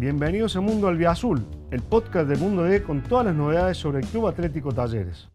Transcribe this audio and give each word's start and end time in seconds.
Bienvenidos 0.00 0.56
a 0.56 0.62
Mundo 0.62 0.88
Albiazul, 0.88 1.44
el 1.70 1.82
podcast 1.82 2.26
de 2.26 2.36
Mundo 2.36 2.62
D 2.62 2.82
con 2.82 3.02
todas 3.02 3.26
las 3.26 3.34
novedades 3.34 3.76
sobre 3.76 3.98
el 3.98 4.06
Club 4.06 4.28
Atlético 4.28 4.72
Talleres. 4.72 5.28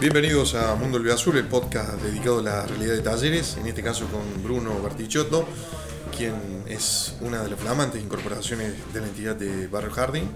Bienvenidos 0.00 0.54
a 0.54 0.74
Mundo 0.76 0.96
Albiazul, 0.96 1.36
el 1.36 1.44
podcast 1.46 2.00
dedicado 2.00 2.38
a 2.38 2.42
la 2.42 2.66
realidad 2.66 2.94
de 2.94 3.02
talleres, 3.02 3.58
en 3.58 3.66
este 3.66 3.82
caso 3.82 4.06
con 4.06 4.42
Bruno 4.42 4.80
Bertichotto, 4.82 5.46
quien 6.16 6.64
es 6.66 7.18
una 7.20 7.42
de 7.42 7.50
las 7.50 7.60
flamantes 7.60 8.02
incorporaciones 8.02 8.72
de 8.94 9.00
la 9.02 9.06
entidad 9.08 9.36
de 9.36 9.66
Barrio 9.66 9.90
Jardín. 9.90 10.30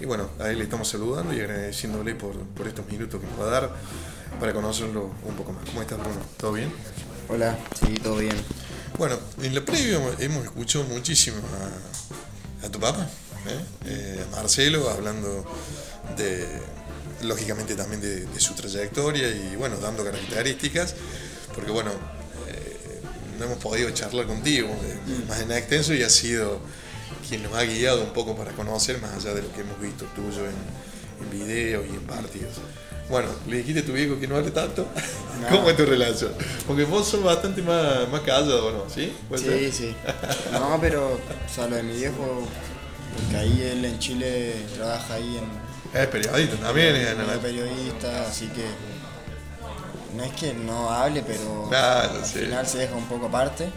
Y 0.00 0.04
bueno, 0.04 0.28
a 0.38 0.50
él 0.50 0.58
le 0.58 0.64
estamos 0.64 0.88
saludando 0.88 1.32
y 1.32 1.40
agradeciéndole 1.40 2.14
por, 2.14 2.36
por 2.38 2.66
estos 2.68 2.86
minutos 2.86 3.20
que 3.20 3.26
nos 3.26 3.40
va 3.40 3.44
a 3.44 3.60
dar 3.60 3.70
para 4.38 4.52
conocerlo 4.52 5.10
un 5.24 5.34
poco 5.36 5.52
más. 5.52 5.64
¿Cómo 5.64 5.82
estás, 5.82 5.98
Bruno? 5.98 6.20
¿Todo 6.36 6.52
bien? 6.52 6.72
Hola, 7.28 7.58
sí, 7.80 7.94
todo 7.94 8.16
bien. 8.16 8.36
Bueno, 8.98 9.18
en 9.42 9.54
la 9.54 9.64
previa 9.64 10.00
hemos 10.18 10.44
escuchado 10.44 10.84
muchísimo 10.84 11.38
a, 12.62 12.66
a 12.66 12.70
tu 12.70 12.78
papá, 12.78 13.08
¿eh? 13.46 13.60
Eh, 13.86 14.24
a 14.32 14.36
Marcelo, 14.36 14.88
hablando 14.90 15.44
de, 16.16 16.46
lógicamente 17.22 17.74
también 17.74 18.00
de, 18.00 18.26
de, 18.26 18.40
su 18.40 18.54
trayectoria 18.54 19.28
y 19.28 19.56
bueno, 19.56 19.76
dando 19.78 20.04
características, 20.04 20.94
porque 21.54 21.70
bueno, 21.70 21.90
eh, 22.48 23.00
no 23.38 23.46
hemos 23.46 23.58
podido 23.58 23.90
charlar 23.90 24.26
contigo 24.26 24.68
más 25.28 25.40
en 25.40 25.52
extenso 25.52 25.94
y 25.94 26.02
ha 26.02 26.10
sido 26.10 26.60
quien 27.26 27.42
nos 27.42 27.54
ha 27.54 27.64
guiado 27.64 28.02
un 28.02 28.10
poco 28.10 28.36
para 28.36 28.52
conocer 28.52 29.00
más 29.00 29.12
allá 29.14 29.34
de 29.34 29.42
lo 29.42 29.52
que 29.52 29.60
hemos 29.60 29.80
visto 29.80 30.04
tuyo 30.14 30.44
en, 30.46 31.24
en 31.24 31.30
videos 31.30 31.84
y 31.86 31.94
en 31.94 32.02
partidos. 32.02 32.54
Bueno, 33.08 33.28
le 33.46 33.58
dijiste 33.58 33.80
a 33.80 33.84
tu 33.84 33.92
viejo 33.92 34.18
que 34.18 34.26
no 34.26 34.36
hable 34.36 34.50
tanto. 34.50 34.86
No. 35.36 35.48
¿Cómo 35.48 35.68
es 35.68 35.76
tu 35.76 35.84
relación? 35.84 36.32
Porque 36.66 36.84
vos 36.84 37.06
sos 37.06 37.22
bastante 37.22 37.60
más, 37.60 38.08
más 38.08 38.22
callado, 38.22 38.72
¿no? 38.72 38.84
¿Sí? 38.88 39.12
Sí, 39.34 39.44
ser? 39.44 39.70
sí. 39.70 39.94
No, 40.50 40.78
pero, 40.80 41.08
o 41.08 41.54
sea, 41.54 41.66
lo 41.66 41.76
de 41.76 41.82
mi 41.82 41.94
viejo, 41.94 42.42
porque 43.14 43.36
ahí 43.36 43.68
él 43.70 43.84
en 43.84 43.98
Chile 43.98 44.54
trabaja 44.74 45.12
ahí 45.12 45.36
en. 45.36 46.00
Es 46.00 46.06
periodista 46.06 46.56
también. 46.56 46.96
Es, 46.96 47.38
periodista, 47.42 48.26
así 48.26 48.46
que. 48.46 48.64
No 50.16 50.24
es 50.24 50.32
que 50.32 50.54
no 50.54 50.90
hable, 50.90 51.22
pero 51.22 51.66
claro, 51.68 52.14
al 52.14 52.24
sí. 52.24 52.38
final 52.38 52.66
se 52.66 52.78
deja 52.78 52.94
un 52.94 53.06
poco 53.08 53.26
aparte. 53.26 53.68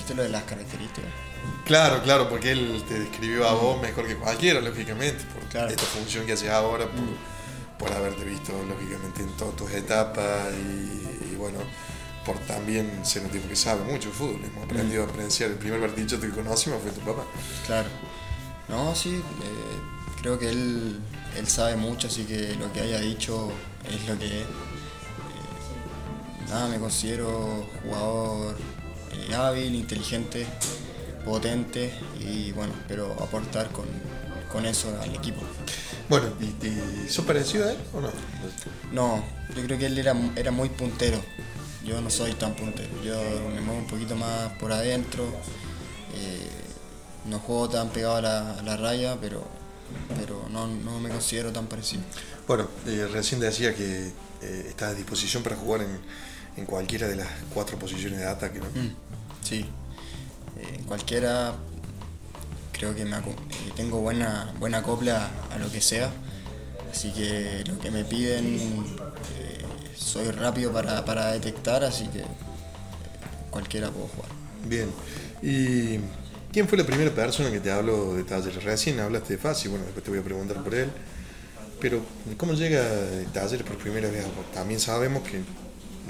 Dijiste 0.00 0.14
lo 0.14 0.22
de 0.22 0.30
las 0.30 0.44
características. 0.44 1.10
Claro, 1.66 2.02
claro, 2.02 2.26
porque 2.30 2.52
él 2.52 2.82
te 2.88 3.00
describió 3.00 3.46
a 3.46 3.52
vos 3.52 3.80
mejor 3.82 4.06
que 4.06 4.16
cualquiera, 4.16 4.58
lógicamente, 4.62 5.22
por 5.34 5.42
Claro. 5.50 5.68
esta 5.68 5.82
función 5.84 6.24
que 6.24 6.32
haces 6.32 6.48
ahora, 6.48 6.86
por, 6.86 7.04
por 7.88 7.94
haberte 7.94 8.24
visto, 8.24 8.52
lógicamente, 8.66 9.20
en 9.22 9.28
todas 9.36 9.56
tus 9.56 9.70
etapas 9.72 10.48
y, 10.54 11.32
y 11.32 11.36
bueno, 11.36 11.58
por 12.24 12.38
también 12.40 13.04
ser 13.04 13.24
un 13.24 13.30
tipo 13.30 13.46
que 13.46 13.56
sabe 13.56 13.82
mucho 13.84 14.08
de 14.08 14.14
fútbol. 14.14 14.40
Hemos 14.42 14.64
aprendido 14.64 15.02
a 15.04 15.06
apreciar. 15.06 15.50
El 15.50 15.56
primer 15.56 15.80
partido 15.80 16.18
que 16.18 16.30
conocimos 16.30 16.80
fue 16.82 16.92
tu 16.92 17.00
papá. 17.00 17.24
Claro. 17.66 17.88
No, 18.68 18.94
sí, 18.94 19.16
eh, 19.16 19.78
creo 20.22 20.38
que 20.38 20.48
él, 20.48 20.98
él 21.36 21.46
sabe 21.46 21.76
mucho, 21.76 22.06
así 22.08 22.24
que 22.24 22.54
lo 22.58 22.72
que 22.72 22.80
haya 22.80 23.00
dicho 23.00 23.50
es 23.86 24.08
lo 24.08 24.18
que 24.18 24.26
es. 24.26 24.32
Eh, 24.44 24.46
nada, 26.48 26.68
me 26.68 26.78
considero 26.78 27.66
jugador 27.82 28.56
eh, 29.12 29.34
hábil, 29.34 29.74
inteligente, 29.74 30.46
potente 31.24 31.92
y 32.18 32.52
bueno, 32.52 32.72
espero 32.80 33.12
aportar 33.22 33.70
con, 33.70 33.86
con 34.50 34.66
eso 34.66 34.96
al 35.00 35.14
equipo. 35.14 35.40
Bueno, 36.08 36.26
¿y, 36.40 36.66
y 36.66 37.08
sos 37.08 37.24
parecido 37.24 37.68
a 37.68 37.72
él 37.72 37.78
o 37.94 38.00
no? 38.00 38.10
No, 38.92 39.24
yo 39.54 39.62
creo 39.62 39.78
que 39.78 39.86
él 39.86 39.98
era, 39.98 40.14
era 40.36 40.50
muy 40.50 40.68
puntero. 40.68 41.20
Yo 41.84 42.00
no 42.00 42.10
soy 42.10 42.32
tan 42.32 42.54
puntero. 42.54 42.90
Yo 43.02 43.14
me 43.54 43.60
muevo 43.60 43.80
un 43.80 43.86
poquito 43.86 44.14
más 44.16 44.52
por 44.58 44.72
adentro. 44.72 45.24
Eh, 46.14 46.48
no 47.26 47.38
juego 47.38 47.68
tan 47.68 47.90
pegado 47.90 48.16
a 48.16 48.20
la, 48.22 48.54
a 48.58 48.62
la 48.62 48.76
raya, 48.76 49.16
pero, 49.20 49.46
pero 50.18 50.46
no, 50.50 50.66
no, 50.66 51.00
me 51.00 51.08
considero 51.08 51.52
tan 51.52 51.66
parecido. 51.66 52.02
Bueno, 52.46 52.68
eh, 52.86 53.08
recién 53.12 53.40
decía 53.40 53.74
que 53.74 54.08
eh, 54.42 54.66
estás 54.68 54.90
a 54.90 54.94
disposición 54.94 55.42
para 55.42 55.56
jugar 55.56 55.82
en, 55.82 56.00
en, 56.56 56.66
cualquiera 56.66 57.08
de 57.08 57.16
las 57.16 57.28
cuatro 57.52 57.78
posiciones 57.78 58.18
de 58.18 58.26
ataque, 58.26 58.58
¿no? 58.58 58.66
Mm, 58.66 58.94
sí, 59.42 59.66
en 60.76 60.84
cualquiera 60.84 61.54
creo 62.80 62.94
que 62.94 63.04
me, 63.04 63.16
tengo 63.76 64.00
buena, 64.00 64.54
buena 64.58 64.82
copla 64.82 65.30
a 65.50 65.58
lo 65.58 65.70
que 65.70 65.82
sea, 65.82 66.10
así 66.90 67.12
que 67.12 67.62
lo 67.68 67.78
que 67.78 67.90
me 67.90 68.04
piden 68.04 68.56
eh, 69.38 69.58
soy 69.94 70.30
rápido 70.30 70.72
para, 70.72 71.04
para, 71.04 71.32
detectar, 71.32 71.84
así 71.84 72.06
que 72.06 72.20
eh, 72.20 72.26
cualquiera 73.50 73.90
puedo 73.90 74.08
jugar. 74.08 74.30
Bien, 74.64 74.90
¿y 75.42 75.98
quién 76.50 76.66
fue 76.68 76.78
la 76.78 76.84
primera 76.84 77.10
persona 77.10 77.50
que 77.50 77.60
te 77.60 77.70
habló 77.70 78.14
de 78.14 78.24
Talleres? 78.24 78.64
Recién 78.64 78.98
hablaste 78.98 79.34
de 79.34 79.38
Fasi, 79.38 79.68
bueno, 79.68 79.84
después 79.84 80.02
te 80.02 80.10
voy 80.10 80.20
a 80.20 80.24
preguntar 80.24 80.64
por 80.64 80.74
él, 80.74 80.90
pero 81.82 82.00
¿cómo 82.38 82.54
llega 82.54 82.82
Talleres 83.34 83.66
por 83.66 83.76
primera 83.76 84.10
vez? 84.10 84.24
También 84.54 84.80
sabemos 84.80 85.22
que 85.22 85.42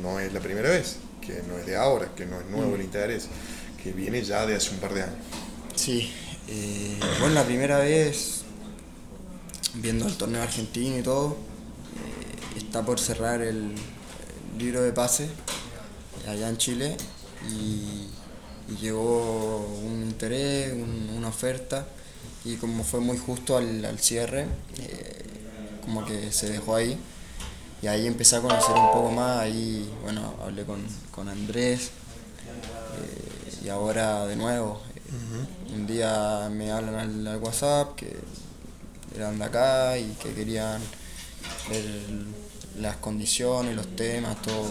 no 0.03 0.21
es 0.21 0.33
la 0.33 0.41
primera 0.41 0.71
vez, 0.71 0.97
que 1.21 1.43
no 1.49 1.59
es 1.59 1.67
de 1.67 1.77
ahora, 1.77 2.13
que 2.15 2.27
no 2.27 2.41
es 2.41 2.47
nuevo 2.47 2.75
el 2.75 2.83
interés, 2.83 3.29
que 3.83 3.93
viene 3.93 4.23
ya 4.23 4.47
de 4.47 4.57
hace 4.57 4.71
un 4.71 4.79
par 4.79 4.95
de 4.95 5.03
años. 5.03 5.17
Sí, 5.75 6.13
eh, 6.49 6.99
bueno, 7.21 7.35
la 7.35 7.45
primera 7.45 7.79
vez, 7.79 8.43
viendo 9.75 10.07
el 10.07 10.17
torneo 10.17 10.43
argentino 10.43 10.99
y 10.99 11.03
todo, 11.03 11.37
eh, 12.57 12.59
está 12.59 12.85
por 12.85 12.99
cerrar 12.99 13.41
el, 13.41 13.75
el, 14.53 14.59
libro 14.59 14.83
de 14.83 14.93
pase 14.93 15.29
allá 16.29 16.49
en 16.49 16.59
Chile 16.59 16.97
y, 17.49 18.09
y 18.71 18.77
llegó 18.81 19.81
un 19.83 20.03
interés, 20.03 20.73
un, 20.73 21.11
una 21.17 21.29
oferta 21.29 21.87
y 22.45 22.57
como 22.57 22.85
fue 22.85 23.01
muy 23.01 23.19
justo 23.19 23.57
al, 23.57 23.85
al 23.85 23.99
cierre, 23.99 24.47
eh, 24.79 25.25
como 25.85 26.05
que 26.05 26.33
se 26.33 26.51
dejó 26.51 26.77
ahí 26.77 26.99
y 27.83 27.87
ahí 27.87 28.07
empecé 28.07 28.37
a 28.37 28.41
conocer 28.41 28.75
un 28.77 28.93
poco 28.93 29.11
más, 29.11 29.41
ahí 29.41 29.91
bueno, 30.03 30.35
hablé 30.43 30.65
con, 30.65 30.85
con 31.11 31.29
Andrés 31.29 31.91
eh, 32.97 33.65
y 33.65 33.69
ahora 33.69 34.27
de 34.27 34.37
nuevo 34.37 34.81
-huh. 35.11 35.75
Un 35.75 35.87
día 35.87 36.49
me 36.51 36.71
hablan 36.71 37.27
al, 37.27 37.37
WhatsApp 37.39 37.95
que 37.97 38.17
eran 39.15 39.39
de 39.39 39.45
acá 39.45 39.99
y 39.99 40.17
que 40.23 40.33
querían 40.33 40.81
ver 41.69 41.85
las 42.79 42.97
condiciones, 42.97 43.75
los 43.77 43.95
temas, 43.97 44.41
todo. 44.43 44.71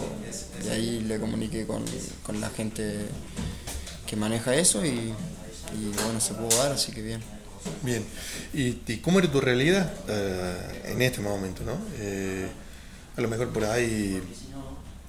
Y 0.64 0.68
ahí 0.68 1.00
le 1.00 1.18
comuniqué 1.18 1.66
con, 1.66 1.84
con 2.24 2.40
la 2.40 2.50
gente 2.50 3.06
que 4.06 4.16
maneja 4.16 4.54
eso 4.54 4.84
y, 4.84 4.88
y, 4.88 5.92
bueno, 6.02 6.20
se 6.20 6.34
pudo 6.34 6.56
dar, 6.58 6.72
así 6.72 6.92
que 6.92 7.02
bien. 7.02 7.22
Bien. 7.82 8.04
¿Y, 8.52 8.96
cómo 8.98 9.18
era 9.18 9.30
tu 9.30 9.40
realidad 9.40 9.92
uh, 10.08 10.88
en 10.88 11.02
este 11.02 11.20
momento? 11.20 11.62
¿no? 11.62 11.78
Eh, 11.98 12.48
a 13.20 13.22
lo 13.22 13.28
mejor 13.28 13.50
por 13.50 13.64
ahí, 13.64 14.22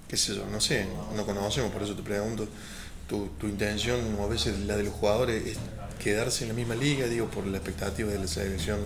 qué 0.07 0.17
sé 0.17 0.35
yo, 0.35 0.45
no 0.51 0.59
sé, 0.59 0.85
no 1.15 1.25
conocemos, 1.25 1.71
por 1.71 1.81
eso 1.81 1.95
te 1.95 2.03
pregunto 2.03 2.45
tu, 3.07 3.27
tu, 3.39 3.47
intención 3.47 3.99
o 4.19 4.25
a 4.25 4.27
veces 4.27 4.59
la 4.59 4.75
de 4.75 4.83
los 4.83 4.93
jugadores 4.93 5.47
es 5.47 5.57
quedarse 6.03 6.43
en 6.43 6.49
la 6.49 6.53
misma 6.53 6.75
liga, 6.75 7.07
digo, 7.07 7.27
por 7.27 7.47
la 7.47 7.57
expectativa 7.57 8.11
de 8.11 8.19
la 8.19 8.27
selección 8.27 8.79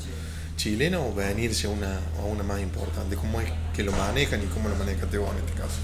chilena 0.57 0.99
o 0.99 1.13
venirse 1.13 1.65
a 1.65 1.71
una, 1.71 1.99
a 2.19 2.23
una 2.25 2.43
más 2.43 2.61
importante? 2.61 3.15
¿Cómo 3.15 3.41
es 3.41 3.51
que 3.75 3.81
lo 3.83 3.91
manejan 3.93 4.43
y 4.43 4.45
cómo 4.47 4.69
lo 4.69 4.75
manejaste 4.75 5.17
vos 5.17 5.31
en 5.31 5.37
este 5.37 5.53
caso? 5.53 5.79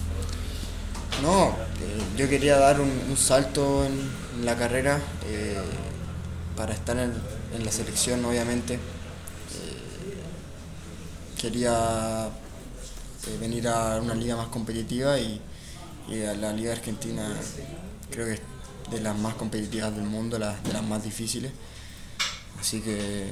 No, 1.24 1.50
eh, 1.50 2.02
yo 2.18 2.30
quería 2.30 2.58
dar 2.58 2.80
un, 2.80 3.18
salto 3.18 3.86
en, 3.86 4.22
la 4.46 4.56
carrera 4.56 5.00
eh, 5.28 5.58
para 6.56 6.74
estar 6.74 6.98
en, 6.98 7.14
en, 7.56 7.66
la 7.66 7.72
selección, 7.72 8.24
obviamente. 8.24 8.76
Eh, 8.76 8.80
quería 11.40 12.30
venir 13.40 13.68
a 13.68 14.00
una 14.02 14.16
liga 14.16 14.36
más 14.36 14.48
competitiva 14.48 15.20
y, 15.20 15.42
y 16.10 16.24
a 16.24 16.34
la 16.34 16.54
liga 16.54 16.72
argentina 16.74 17.30
creo 18.10 18.26
que 18.26 18.34
es 18.34 18.42
de 18.92 19.00
las 19.02 19.18
más 19.18 19.36
competitivas 19.36 19.96
del 19.96 20.06
mundo, 20.06 20.38
las, 20.38 20.64
de 20.64 20.74
las 20.74 20.84
más 20.84 21.04
difíciles. 21.04 21.52
Así 22.60 22.82
que 22.82 23.28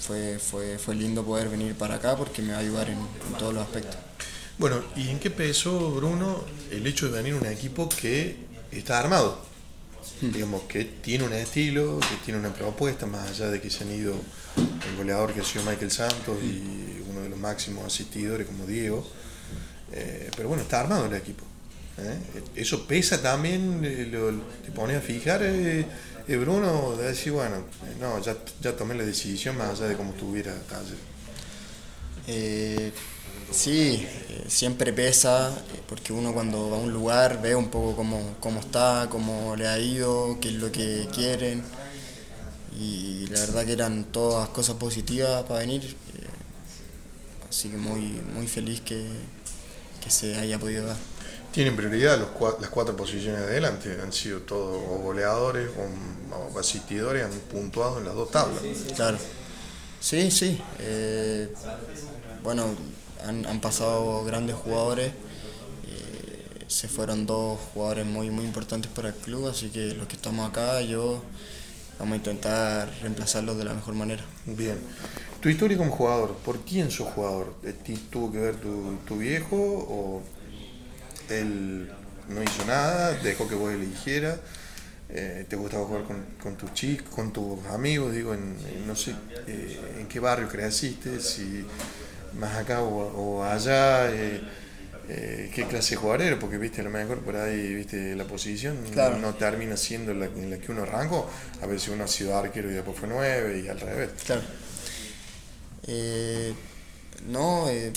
fue, 0.00 0.38
fue, 0.38 0.78
fue 0.78 0.94
lindo 0.94 1.24
poder 1.24 1.48
venir 1.48 1.74
para 1.74 1.96
acá 1.96 2.16
porque 2.16 2.42
me 2.42 2.52
va 2.52 2.58
a 2.58 2.60
ayudar 2.60 2.90
en, 2.90 2.98
en 2.98 3.38
todos 3.38 3.54
los 3.54 3.62
aspectos. 3.62 3.96
Bueno, 4.58 4.82
¿y 4.96 5.08
en 5.08 5.18
qué 5.18 5.30
pesó, 5.30 5.90
Bruno, 5.90 6.44
el 6.70 6.86
hecho 6.86 7.06
de 7.06 7.12
venir 7.12 7.34
a 7.34 7.36
un 7.38 7.46
equipo 7.46 7.88
que 7.88 8.36
está 8.70 8.98
armado? 8.98 9.42
Hmm. 10.20 10.30
Digamos, 10.30 10.62
que 10.62 10.84
tiene 10.84 11.24
un 11.24 11.32
estilo, 11.32 11.98
que 11.98 12.16
tiene 12.24 12.38
una 12.38 12.52
propuesta, 12.52 13.06
más 13.06 13.30
allá 13.30 13.50
de 13.50 13.60
que 13.60 13.70
se 13.70 13.84
han 13.84 13.92
ido 13.92 14.14
el 14.56 14.96
goleador 14.96 15.32
que 15.32 15.40
ha 15.40 15.44
sido 15.44 15.64
Michael 15.64 15.90
Santos 15.90 16.36
hmm. 16.40 16.46
y 16.46 17.01
máximos 17.42 17.84
asistidores 17.84 18.46
como 18.46 18.64
Diego. 18.66 19.06
Eh, 19.92 20.30
pero 20.36 20.48
bueno, 20.48 20.62
está 20.62 20.80
armado 20.80 21.06
el 21.06 21.14
equipo. 21.14 21.44
¿Eh? 21.98 22.18
Eso 22.56 22.86
pesa 22.86 23.20
también, 23.20 23.82
eh, 23.84 24.10
te 24.64 24.72
pones 24.72 24.96
a 24.96 25.00
fijar, 25.00 25.42
Bruno, 26.26 26.96
de 26.96 27.08
decir, 27.08 27.32
bueno, 27.32 27.64
no, 28.00 28.18
ya, 28.22 28.34
ya 28.62 28.74
tomé 28.74 28.94
la 28.94 29.04
decisión 29.04 29.58
más 29.58 29.70
allá 29.70 29.88
de 29.88 29.96
cómo 29.96 30.12
tuviera 30.12 30.54
taller. 30.62 30.96
Sí, 33.52 34.06
siempre 34.48 34.94
pesa, 34.94 35.50
eh, 35.50 35.80
porque 35.86 36.12
uno 36.14 36.32
cuando 36.32 36.70
va 36.70 36.78
a 36.78 36.80
un 36.80 36.90
lugar 36.90 37.42
ve 37.42 37.54
un 37.54 37.68
poco 37.68 37.94
cómo, 37.94 38.36
cómo 38.40 38.60
está, 38.60 39.08
cómo 39.10 39.54
le 39.56 39.68
ha 39.68 39.78
ido, 39.78 40.38
qué 40.40 40.48
es 40.48 40.54
lo 40.54 40.72
que 40.72 41.06
quieren. 41.12 41.62
Y 42.80 43.26
la 43.26 43.40
verdad 43.40 43.66
que 43.66 43.72
eran 43.72 44.04
todas 44.04 44.48
cosas 44.48 44.76
positivas 44.76 45.42
para 45.44 45.60
venir. 45.60 45.94
Así 47.52 47.68
que 47.68 47.76
muy, 47.76 48.00
muy 48.34 48.46
feliz 48.48 48.80
que, 48.80 49.06
que 50.02 50.10
se 50.10 50.36
haya 50.38 50.58
podido 50.58 50.86
dar. 50.86 50.96
Tienen 51.52 51.76
prioridad 51.76 52.18
los 52.18 52.30
cua- 52.30 52.58
las 52.60 52.70
cuatro 52.70 52.96
posiciones 52.96 53.40
de 53.42 53.46
adelante, 53.46 53.98
han 54.02 54.10
sido 54.10 54.40
todos 54.40 54.82
o 54.88 54.98
goleadores 55.02 55.68
o, 55.76 56.54
o 56.56 56.58
asistidores, 56.58 57.24
han 57.26 57.30
puntuado 57.50 57.98
en 57.98 58.06
las 58.06 58.14
dos 58.14 58.30
tablas. 58.30 58.62
Claro. 58.96 59.18
Sí, 60.00 60.30
sí. 60.30 60.58
eh, 60.80 61.52
bueno, 62.42 62.64
han, 63.26 63.44
han 63.46 63.60
pasado 63.60 64.24
grandes 64.24 64.56
jugadores. 64.56 65.08
eh, 65.86 66.64
se 66.68 66.88
fueron 66.88 67.26
dos 67.26 67.60
jugadores 67.74 68.06
muy, 68.06 68.30
muy 68.30 68.46
importantes 68.46 68.90
para 68.90 69.08
el 69.08 69.14
club, 69.14 69.46
así 69.48 69.68
que 69.68 69.94
los 69.94 70.08
que 70.08 70.16
estamos 70.16 70.48
acá, 70.48 70.80
yo 70.80 71.22
vamos 71.98 72.14
a 72.14 72.16
intentar 72.16 72.90
reemplazarlos 73.02 73.58
de 73.58 73.64
la 73.64 73.74
mejor 73.74 73.94
manera. 73.94 74.24
Bien. 74.46 74.78
Tu 75.42 75.48
historia 75.48 75.76
como 75.76 75.90
jugador, 75.90 76.36
¿por 76.44 76.60
quién 76.60 76.90
sos 76.90 77.08
jugador? 77.08 77.60
¿De 77.62 77.72
ti 77.72 77.96
¿Tuvo 78.10 78.30
que 78.32 78.38
ver 78.38 78.54
tu, 78.56 78.96
tu 79.06 79.18
viejo 79.18 79.56
o 79.56 80.22
él 81.30 81.90
no 82.28 82.42
hizo 82.42 82.64
nada, 82.66 83.12
dejó 83.14 83.48
que 83.48 83.56
vos 83.56 83.72
eligieras? 83.72 84.38
Eh, 85.08 85.44
¿Te 85.48 85.56
gustaba 85.56 85.84
jugar 85.84 86.04
con, 86.04 86.24
con 86.42 86.56
tus 86.56 86.72
chicos, 86.74 87.08
con 87.12 87.32
tus 87.32 87.58
amigos? 87.66 88.12
Digo, 88.14 88.34
en, 88.34 88.56
en 88.72 88.86
no 88.86 88.94
sé 88.94 89.14
eh, 89.48 89.96
en 90.00 90.06
qué 90.06 90.20
barrio 90.20 90.48
creciste, 90.48 91.18
si 91.20 91.66
más 92.38 92.56
acá 92.56 92.80
o, 92.82 93.40
o 93.40 93.44
allá. 93.44 94.10
eh, 94.12 94.40
eh, 95.08 95.50
qué 95.52 95.66
clase 95.66 95.90
de 95.90 95.96
jugador 95.96 96.22
era, 96.22 96.38
porque 96.38 96.56
viste 96.58 96.80
a 96.80 96.84
lo 96.84 96.90
mejor 96.90 97.18
por 97.18 97.34
ahí 97.36 97.74
viste 97.74 98.14
la 98.14 98.24
posición 98.24 98.76
Claro. 98.92 99.18
no 99.18 99.34
termina 99.34 99.76
siendo 99.76 100.14
la, 100.14 100.26
en 100.26 100.48
la 100.48 100.58
que 100.58 100.70
uno 100.70 100.84
arrancó, 100.84 101.28
a 101.60 101.66
veces 101.66 101.88
uno 101.88 102.04
ha 102.04 102.08
sido 102.08 102.38
arquero 102.38 102.70
y 102.70 102.74
después 102.74 102.96
fue 102.96 103.08
nueve 103.08 103.60
y 103.64 103.68
al 103.68 103.80
revés. 103.80 104.10
Claro. 104.24 104.42
Eh, 105.86 106.54
no, 107.28 107.68
eh, 107.68 107.92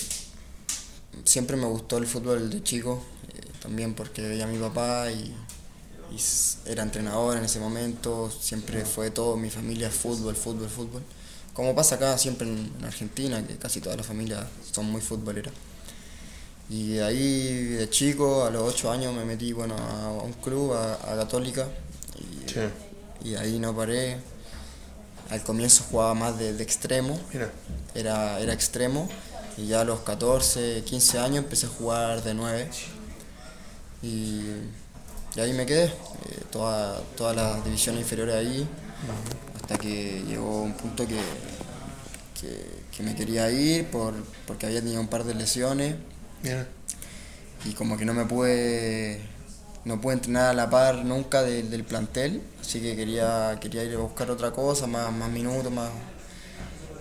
siempre 1.24 1.56
me 1.56 1.66
gustó 1.66 1.98
el 1.98 2.08
fútbol 2.08 2.50
de 2.50 2.64
chico, 2.64 3.04
eh, 3.30 3.42
también 3.62 3.94
porque 3.94 4.22
veía 4.22 4.46
a 4.46 4.48
mi 4.48 4.58
papá 4.58 5.12
y, 5.12 5.36
era 6.66 6.84
entrenador 6.84 7.38
en 7.38 7.44
ese 7.44 7.60
momento, 7.60 8.32
siempre 8.32 8.86
fue 8.86 9.12
todo, 9.12 9.36
mi 9.36 9.50
familia 9.50 9.90
fútbol, 9.90 10.36
fútbol, 10.36 10.70
fútbol. 10.70 11.02
Como 11.54 11.76
pasa 11.76 11.96
acá 11.96 12.18
siempre 12.18 12.48
en, 12.48 12.72
en 12.80 12.86
Argentina, 12.86 13.46
que 13.46 13.58
casi 13.58 13.82
todas 13.82 13.98
las 13.98 14.06
familias 14.06 14.46
son 14.72 14.86
muy 14.86 15.02
futboleras. 15.02 15.54
Y 16.70 16.94
de 16.94 17.04
ahí, 17.04 17.64
de 17.76 17.90
chico, 17.90 18.46
a 18.46 18.50
los 18.50 18.62
8 18.74 18.92
años 18.92 19.14
me 19.14 19.26
metí 19.26 19.52
bueno, 19.54 19.76
a 19.76 20.10
un 20.24 20.34
club, 20.34 20.74
a, 20.74 20.94
a 20.94 21.16
Católica, 21.16 21.68
y, 22.18 22.50
Sí. 22.50 22.62
y 23.30 23.36
ahí 23.36 23.60
no 23.60 23.76
paré. 23.76 24.18
Al 25.30 25.42
comienzo 25.44 25.84
jugaba 25.90 26.14
más 26.14 26.38
de, 26.38 26.54
de 26.54 26.64
extremo, 26.64 27.20
Mira, 27.34 27.50
era, 27.96 28.40
era 28.40 28.54
extremo, 28.54 29.10
y 29.58 29.68
ya 29.68 29.82
a 29.82 29.84
los 29.84 30.02
14, 30.02 30.84
15 30.86 31.20
años 31.20 31.38
empecé 31.40 31.66
a 31.66 31.70
jugar 31.70 32.24
de 32.24 32.34
9. 32.34 32.70
Y, 34.04 34.42
y 35.36 35.40
ahí 35.40 35.54
me 35.54 35.66
quedé, 35.66 35.86
eh, 35.86 35.92
toda- 36.52 37.02
todas 37.18 37.36
las 37.36 37.64
divisiones 37.66 38.02
inferiores 38.02 38.36
ahí, 38.36 38.68
hasta 39.56 39.78
que 39.78 40.24
llegó 40.28 40.62
un 40.62 40.74
punto 40.74 41.08
que, 41.08 41.20
que, 42.40 42.66
que 42.96 43.04
me 43.04 43.16
quería 43.16 43.50
ir 43.52 43.88
por, 43.88 44.14
porque 44.46 44.68
había 44.68 44.82
tenido 44.82 45.02
un 45.02 45.08
par 45.08 45.24
de 45.24 45.34
lesiones 45.34 45.96
mira. 46.44 46.68
y 47.66 47.74
como 47.74 47.98
que 47.98 48.06
no 48.06 48.14
me 48.14 48.26
pude 48.26 49.22
no 49.86 50.02
pude 50.02 50.16
entrenar 50.16 50.48
a 50.50 50.54
la 50.54 50.70
par 50.70 51.06
nunca 51.06 51.42
de- 51.44 51.64
del 51.64 51.84
plantel 51.84 52.42
así 52.62 52.82
que 52.82 52.96
quería 52.96 53.58
quería 53.62 53.84
ir 53.84 53.96
a 53.96 54.00
buscar 54.00 54.30
otra 54.32 54.52
cosa 54.52 54.88
más, 54.88 55.12
más 55.14 55.30
minutos 55.30 55.72
más 55.72 55.90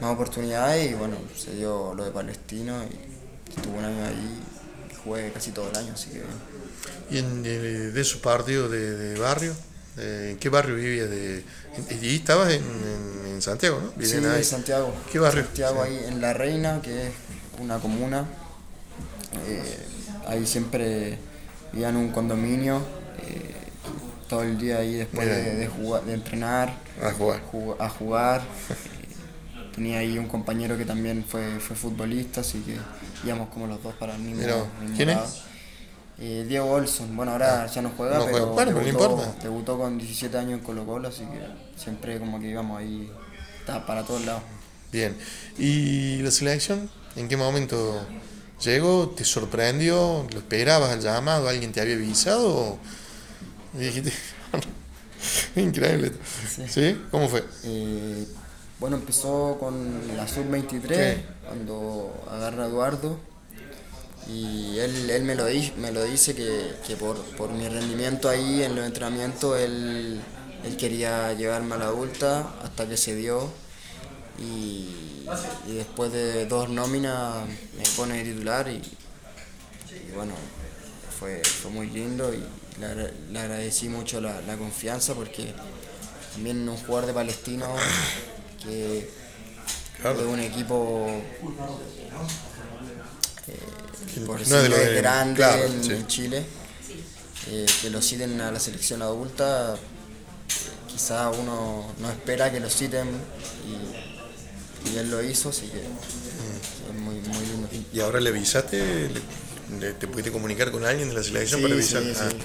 más 0.01 0.11
oportunidades 0.13 0.91
y 0.91 0.95
bueno 0.95 1.17
se 1.37 1.55
dio 1.55 1.95
lo 1.95 2.05
de 2.05 2.11
Palestino 2.11 2.75
y 2.85 3.51
estuve 3.57 3.79
un 3.79 3.85
año 3.85 4.05
ahí 4.05 4.43
y 4.91 4.95
jugué 4.97 5.33
casi 5.33 5.51
todo 5.53 5.71
el 5.71 5.77
año 5.77 5.93
así 5.95 6.11
que 6.11 6.23
¿Y 7.11 7.19
en, 7.19 7.43
eh, 7.45 7.49
de 7.95 8.01
esos 8.01 8.21
partidos 8.21 8.71
de, 8.71 8.91
de 8.97 9.19
barrio? 9.19 9.55
eh, 9.97 10.31
¿En 10.33 10.39
qué 10.39 10.49
barrio 10.49 10.75
vivías? 10.77 11.09
De, 11.09 11.45
y 12.03 12.17
estabas 12.17 12.53
en, 12.53 12.63
en- 12.63 13.27
en 13.35 13.43
Santiago, 13.43 13.81
¿no? 13.81 14.05
sí, 14.05 14.17
ahí. 14.27 14.45
Santiago 14.45 14.93
¿Qué 15.11 15.19
barrio? 15.19 15.45
Santiago 15.45 15.85
Sí. 15.85 15.91
ahí 15.91 16.05
en 16.09 16.21
La 16.21 16.33
Reina 16.35 16.81
que 16.83 17.09
es 17.09 17.13
una 17.61 17.79
comuna 17.79 18.27
eh, 19.47 19.79
ahí 20.27 20.47
siempre 20.47 21.19
vivía 21.75 21.89
en 21.89 21.97
un 21.97 22.11
condominio 22.11 22.81
eh, 23.19 23.55
todo 24.29 24.43
el 24.43 24.57
día 24.59 24.79
ahí 24.79 24.95
después 24.95 25.27
de, 25.29 25.57
de 25.57 25.67
jugar 25.69 26.05
de 26.05 26.15
entrenar 26.15 26.75
A 27.03 27.11
jugar. 27.13 27.41
jug- 27.53 27.77
a 27.79 27.89
jugar. 27.89 28.43
Tenía 29.75 29.99
ahí 29.99 30.19
un 30.19 30.29
compañero 30.29 30.79
que 30.79 30.85
también 30.85 31.25
fue, 31.29 31.59
fue 31.59 31.75
futbolista, 31.75 32.43
así 32.43 32.61
que 32.61 32.77
íbamos 33.27 33.49
como 33.49 33.67
los 33.67 33.83
dos 33.83 33.93
para 33.97 34.15
el 34.15 34.21
mismo, 34.23 34.41
Mira, 34.43 34.57
mismo 34.81 34.97
¿quién 34.97 35.09
es? 35.11 35.17
lado. 35.17 35.29
Eh, 36.21 36.45
Diego 36.49 36.71
Olson, 36.71 37.17
bueno 37.17 37.33
ahora 37.33 37.67
ya 37.67 37.83
no 37.83 37.91
juega, 37.97 38.19
No 38.19 38.27
pero 38.27 38.37
juega. 38.37 38.53
Bueno, 38.53 38.71
pero 38.71 38.79
no 38.81 38.87
debutó, 38.87 39.11
importa. 39.11 39.43
debutó 39.43 39.79
con 39.79 39.99
17 39.99 40.39
años 40.39 40.53
en 40.53 40.61
Colo 40.61 40.87
Colo, 40.87 41.09
así 41.09 41.23
que 41.25 41.41
siempre 41.77 42.21
como 42.21 42.39
que 42.39 42.51
íbamos 42.51 42.79
ahí, 42.79 43.11
para 43.85 44.05
todos 44.05 44.25
lados. 44.25 44.43
Bien. 44.93 45.17
¿Y 45.59 46.19
la 46.19 46.31
selección? 46.31 46.89
¿En 47.17 47.27
qué 47.29 47.37
momento 47.37 48.07
llegó? 48.65 49.09
¿Te 49.17 49.25
sorprendió? 49.25 50.27
¿Lo 50.33 50.39
esperabas 50.39 50.91
al 50.91 51.01
llamado? 51.01 51.49
¿Alguien 51.49 51.73
te 51.73 51.81
había 51.81 51.95
avisado? 51.95 52.79
Y 53.75 53.79
dijiste, 53.79 54.13
increíble. 55.57 56.13
¿Sí? 56.69 57.01
¿Cómo 57.11 57.29
fue? 57.29 57.45
Eh, 57.65 58.27
bueno, 58.81 58.97
empezó 58.97 59.57
con 59.59 60.17
la 60.17 60.27
sub-23, 60.29 61.15
Sí. 61.17 61.23
cuando 61.47 62.25
agarra 62.31 62.65
a 62.65 62.69
Eduardo. 62.69 63.19
Y 64.29 64.79
él, 64.79 65.11
él 65.11 65.23
me, 65.25 65.35
lo 65.35 65.45
di- 65.47 65.73
me 65.79 65.93
lo 65.93 66.03
dice 66.05 66.35
que, 66.35 66.75
que 66.87 66.97
por, 66.97 67.17
por 67.37 67.51
mi 67.53 67.69
rendimiento 67.69 68.29
ahí 68.29 68.63
en 68.63 68.75
los 68.75 68.87
entrenamientos, 68.87 69.59
él, 69.61 70.19
él 70.65 70.77
quería 70.79 71.33
llevarme 71.35 71.75
a 71.75 71.79
la 71.79 71.85
adulta 71.87 72.55
hasta 72.63 72.89
que 72.89 72.97
se 72.97 73.15
dio. 73.17 73.51
Y, 74.39 75.25
y 75.69 75.73
después 75.77 76.13
de 76.13 76.47
dos 76.47 76.69
nóminas 76.69 77.47
me 77.77 77.85
pone 77.97 78.19
de 78.25 78.33
titular 78.33 78.69
y, 78.69 78.73
y 78.77 80.13
bueno, 80.15 80.35
fue, 81.19 81.41
fue 81.45 81.71
muy 81.71 81.87
lindo 81.89 82.33
y 82.35 82.43
le, 82.81 82.87
agra- 82.87 83.13
le 83.31 83.39
agradecí 83.39 83.89
mucho 83.89 84.21
la, 84.21 84.41
la 84.43 84.57
confianza 84.57 85.15
porque 85.15 85.55
también 86.33 86.69
un 86.69 86.77
jugador 86.77 87.07
de 87.07 87.13
Palestino 87.15 87.67
que 88.63 89.09
Claro. 90.01 90.19
de 90.21 90.27
un 90.27 90.41
equipo 90.41 91.07
Que 94.15 94.21
por 94.21 94.47
no 94.49 94.57
de 94.63 94.69
de- 94.69 94.95
grande 94.97 95.37
claro, 95.37 95.65
en, 95.65 95.83
sí. 95.85 95.93
en 95.93 96.07
Chile, 96.07 96.45
eh, 97.49 97.67
que 97.81 97.91
lo 97.91 98.01
citen 98.03 98.41
a 98.41 98.51
la 98.51 98.61
selección 98.61 99.03
adulta, 99.03 99.75
eh, 99.75 99.79
quizá 100.89 101.31
uno 101.31 101.87
no 101.99 102.11
espera 102.11 102.51
que 102.53 102.61
lo 102.61 102.69
citen 102.71 103.09
y, 103.67 103.94
y 104.93 104.97
él 104.99 105.11
lo 105.11 105.23
hizo, 105.23 105.49
así 105.51 105.67
que 105.69 105.79
es 105.79 107.01
muy, 107.01 107.15
muy 107.17 107.47
lindo. 107.47 107.69
¿Y 107.93 108.01
ahora 108.01 108.21
le 108.21 108.31
avisaste? 108.31 109.09
¿Le- 109.81 109.93
¿Te 109.95 110.07
pudiste 110.07 110.31
comunicar 110.31 110.71
con 110.71 110.85
alguien 110.85 111.09
de 111.09 111.15
la 111.15 111.23
selección 111.23 111.63
para 111.63 111.75
avisar? 111.75 112.03
sí, 112.03 112.13
Ah. 112.17 112.29
sí. 112.31 112.37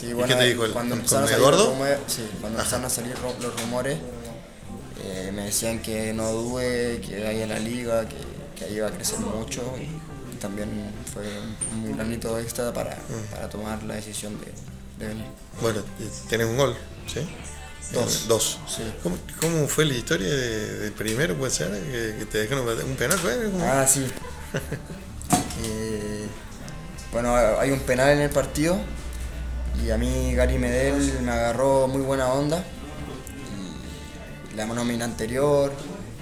Sí, 0.00 0.06
¿Y 0.06 0.12
bueno, 0.12 0.26
qué 0.28 0.34
te 0.42 0.48
dijo? 0.48 0.64
el- 0.64 0.72
cuando 0.72 0.96
con 0.96 0.98
empezaron 1.00 1.24
a 1.24 1.28
salir 1.28 1.40
los 1.40 1.48
Eduardo? 1.54 1.70
rumores, 1.72 1.98
sí, 2.08 2.22
cuando 2.40 2.58
empezaron 2.58 2.84
a 2.84 2.90
salir 2.90 3.14
los 3.40 3.60
rumores, 3.60 3.98
eh, 5.04 5.30
me 5.32 5.44
decían 5.44 5.80
que 5.82 6.12
no 6.12 6.32
dude, 6.32 7.00
que 7.00 7.22
vaya 7.22 7.44
a 7.44 7.46
la 7.46 7.58
liga, 7.60 8.08
que, 8.08 8.16
que 8.58 8.64
ahí 8.64 8.74
iba 8.76 8.88
a 8.88 8.90
crecer 8.90 9.20
mucho 9.20 9.62
y 9.80 10.36
también 10.38 10.68
fue 11.12 11.22
un, 11.72 11.96
granito 11.96 12.38
extra 12.40 12.72
para, 12.72 12.96
Mm. 12.96 13.30
para 13.34 13.48
tomar 13.48 13.82
la 13.84 13.94
decisión 13.94 14.36
de, 14.40 14.46
de 15.04 15.08
venir. 15.14 15.26
Bueno, 15.62 15.80
tenés 16.28 16.48
un 16.48 16.56
gol, 16.56 16.74
¿sí? 17.06 17.20
Dos. 17.92 18.14
Eh, 18.16 18.24
Dos. 18.28 18.58
Sí. 18.68 18.82
¿Cómo, 19.02 19.16
cómo 19.40 19.68
fue 19.68 19.84
la 19.84 19.94
historia 19.94 20.28
de- 20.28 20.78
del 20.80 20.92
primero, 20.92 21.34
puede 21.36 21.52
ser? 21.52 21.70
Que, 21.70 22.16
que 22.18 22.26
te 22.26 22.38
dejaron 22.38 22.66
un 22.68 22.96
penal, 22.96 23.18
¿fue? 23.18 23.50
¿Cómo? 23.50 23.64
Ah, 23.64 23.86
sí. 23.86 24.06
Eh, 25.66 26.26
bueno, 27.12 27.34
hay 27.36 27.70
un 27.70 27.80
penal 27.80 28.10
en 28.10 28.20
el 28.20 28.30
partido 28.30 28.76
y 29.82 29.90
a 29.90 29.96
mí 29.96 30.34
Gary 30.34 30.58
Medel 30.58 31.20
me 31.22 31.30
agarró 31.32 31.86
muy 31.88 32.02
buena 32.02 32.32
onda. 32.32 32.62
Y 34.52 34.56
la 34.56 34.66
nómina 34.66 35.04
anterior, 35.04 35.72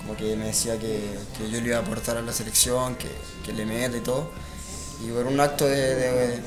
como 0.03 0.17
que 0.17 0.37
me 0.37 0.47
decía 0.47 0.79
que, 0.79 1.01
que 1.37 1.51
yo 1.51 1.61
le 1.61 1.69
iba 1.69 1.79
a 1.79 1.81
aportar 1.81 2.17
a 2.19 2.23
la 2.23 2.33
selección, 2.33 2.95
que, 2.97 3.09
que 3.45 3.53
le 3.53 3.67
mete 3.67 3.99
y 3.99 4.01
todo. 4.01 4.31
Y 5.05 5.11
por 5.11 5.27
un 5.27 5.41
acto 5.41 5.67
de, 5.67 5.95
de- 5.97 6.41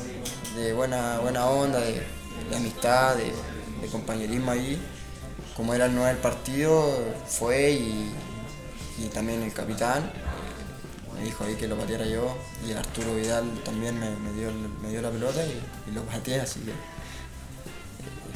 de 0.55 0.73
buena, 0.73 1.19
buena 1.19 1.47
onda, 1.47 1.79
de, 1.79 2.01
de 2.49 2.55
amistad, 2.55 3.15
de, 3.15 3.33
de 3.81 3.87
compañerismo 3.91 4.51
ahí, 4.51 4.81
como 5.55 5.73
era 5.73 5.85
el 5.85 5.93
nuevo 5.93 6.07
del 6.07 6.17
partido, 6.17 6.97
fue 7.27 7.71
y, 7.71 8.11
y 8.99 9.07
también 9.07 9.41
el 9.41 9.53
capitán 9.53 10.11
me 11.15 11.23
dijo 11.23 11.43
ahí 11.45 11.55
que 11.55 11.67
lo 11.67 11.77
pateara 11.77 12.05
yo 12.05 12.35
y 12.67 12.73
Arturo 12.73 13.15
Vidal 13.15 13.45
también 13.63 13.97
me, 13.99 14.33
dio, 14.33 14.51
me 14.81 14.89
dio 14.89 15.01
la 15.01 15.09
pelota 15.09 15.41
y, 15.45 15.91
lo 15.91 16.03
pateé, 16.03 16.41
así 16.41 16.59
que 16.61 16.71
eh, 16.71 16.75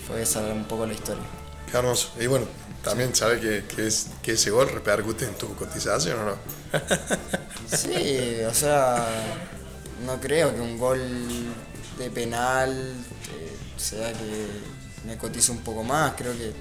fue 0.08 0.22
esa 0.22 0.42
un 0.42 0.66
poco 0.66 0.86
la 0.86 0.94
historia. 0.94 1.24
Qué 1.70 1.78
hermoso. 1.78 2.12
Y 2.20 2.28
bueno, 2.28 2.46
también 2.84 3.14
sabe 3.14 3.40
que, 3.40 3.66
que, 3.66 3.88
es, 3.88 4.08
que 4.22 4.34
ese 4.34 4.50
gol 4.50 4.70
repercute 4.70 5.26
en 5.26 5.36
tu 5.36 5.54
cotización 5.56 6.20
o 6.20 6.26
no. 6.26 6.36
sí, 7.78 8.40
o 8.48 8.54
sea, 8.54 9.06
no 10.06 10.20
creo 10.20 10.56
que 10.56 10.62
un 10.62 10.78
gol 10.78 11.02
de 11.98 12.10
penal 12.10 12.72
eh, 12.72 13.58
sea 13.78 14.14
que 14.14 14.48
me 15.06 15.18
cotice 15.18 15.52
un 15.52 15.60
poco 15.60 15.84
más. 15.84 16.14
Creo 16.16 16.32
que 16.34 16.54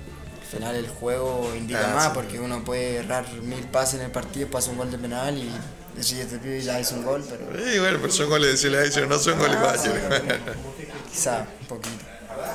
al 0.49 0.59
final 0.59 0.75
el 0.77 0.89
juego 0.89 1.53
indica 1.55 1.93
ah, 1.93 1.95
más 1.95 2.09
porque 2.09 2.41
uno 2.41 2.65
puede 2.65 2.97
errar 2.97 3.31
mil 3.43 3.65
pases 3.65 4.01
en 4.01 4.07
el 4.07 4.11
partido, 4.11 4.49
pasa 4.49 4.71
un 4.71 4.79
gol 4.79 4.91
de 4.91 4.97
penal 4.97 5.37
y 5.37 5.51
decir 5.95 6.21
este 6.21 6.39
pibe 6.39 6.63
ya 6.63 6.81
hizo 6.81 6.95
un 6.95 7.05
gol. 7.05 7.23
Pero... 7.29 7.45
Sí, 7.53 7.79
bueno, 7.79 7.99
pero 8.01 8.13
son 8.13 8.31
goles 8.31 8.53
de 8.53 8.57
selección, 8.57 9.11
no 9.11 9.19
son 9.19 9.39
goles 9.39 9.59
ah, 9.61 9.67
fáciles. 9.67 10.03
Quizá, 11.13 11.47
un 11.61 11.67
poquito. 11.67 12.05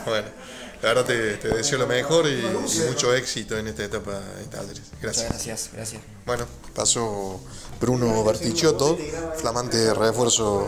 Bueno. 0.05 0.27
La 0.81 0.89
verdad 0.89 1.05
te, 1.05 1.37
te, 1.37 1.47
deseo 1.47 1.79
lo 1.79 1.87
mejor 1.87 2.27
y, 2.27 2.41
mucho 2.89 3.15
éxito 3.15 3.57
en 3.57 3.69
esta 3.69 3.85
etapa 3.85 4.19
de 4.19 4.45
Talleres. 4.47 4.81
Gracias. 5.01 5.29
gracias, 5.29 5.69
gracias. 5.71 6.01
Bueno, 6.25 6.45
pasó 6.75 7.39
Bruno 7.79 8.21
Bertichotto, 8.25 8.97
flamante 9.37 9.93
refuerzo 9.93 10.67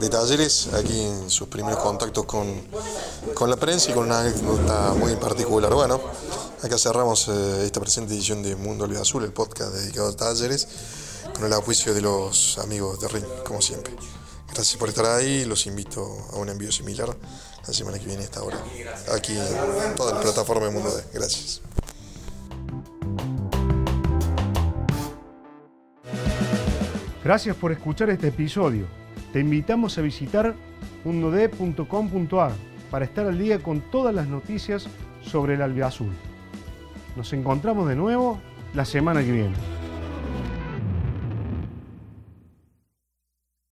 de 0.00 0.08
Talleres, 0.08 0.68
aquí 0.72 0.98
en 0.98 1.28
sus 1.28 1.48
primeros 1.48 1.78
contactos 1.80 2.24
con, 2.24 2.58
con 3.34 3.50
la 3.50 3.56
prensa 3.56 3.90
y 3.90 3.92
con 3.92 4.06
una 4.06 4.20
anécdota 4.20 4.94
muy 4.94 5.14
particular. 5.16 5.74
Bueno, 5.74 6.00
acá 6.64 6.78
cerramos 6.78 7.28
eh, 7.28 7.66
esta 7.66 7.78
presente 7.78 8.14
edición 8.14 8.42
de 8.42 8.56
Mundo 8.56 8.84
Olvido 8.84 9.02
Azul, 9.02 9.22
el 9.22 9.32
podcast 9.32 9.74
dedicado 9.74 10.08
a 10.08 10.16
Talleres, 10.16 10.66
con 11.34 11.44
el 11.44 11.52
ajuicio 11.52 11.92
de 11.92 12.00
los 12.00 12.58
amigos 12.58 13.00
de 13.00 13.08
Ring, 13.08 13.24
como 13.44 13.60
siempre. 13.60 13.94
Gracias 14.48 14.78
por 14.78 14.88
estar 14.88 15.04
ahí, 15.04 15.44
los 15.44 15.66
invito 15.66 16.02
a 16.32 16.36
un 16.36 16.48
envío 16.48 16.72
similar 16.72 17.14
la 17.66 17.74
semana 17.74 17.98
que 17.98 18.06
viene 18.06 18.22
a 18.22 18.24
esta 18.24 18.42
hora. 18.42 18.58
Aquí 19.14 19.36
en 19.36 19.94
toda 19.94 20.14
la 20.14 20.20
plataforma 20.22 20.66
de 20.66 20.72
Mundo 20.72 20.90
D. 20.90 21.02
Gracias. 21.12 21.60
Gracias 27.22 27.56
por 27.56 27.72
escuchar 27.72 28.08
este 28.08 28.28
episodio. 28.28 28.86
Te 29.34 29.40
invitamos 29.40 29.98
a 29.98 30.00
visitar 30.00 30.54
mundod.com.ar 31.04 32.52
para 32.90 33.04
estar 33.04 33.26
al 33.26 33.38
día 33.38 33.62
con 33.62 33.82
todas 33.90 34.14
las 34.14 34.28
noticias 34.28 34.86
sobre 35.22 35.54
el 35.54 35.62
albiazul. 35.62 36.12
Nos 37.16 37.32
encontramos 37.32 37.88
de 37.88 37.96
nuevo 37.96 38.40
la 38.74 38.84
semana 38.84 39.22
que 39.22 39.32
viene. 39.32 39.73